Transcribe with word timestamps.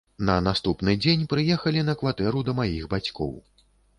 На 0.27 0.35
наступны 0.45 0.95
дзень 1.03 1.25
прыехалі 1.33 1.83
на 1.91 1.95
кватэру 2.01 2.43
да 2.47 2.57
маіх 2.63 2.89
бацькоў. 2.97 3.37